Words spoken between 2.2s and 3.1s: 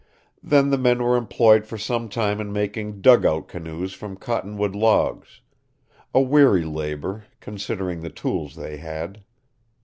in making